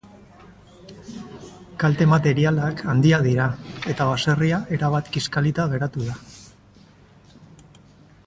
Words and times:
Kalte 1.83 2.07
materialak 2.13 2.81
handiak 2.93 3.25
dira, 3.27 3.45
eta 3.93 4.07
baserria 4.13 4.61
erabat 4.77 5.11
kiskalita 5.17 5.67
geratu 5.75 6.09
da. 6.09 6.17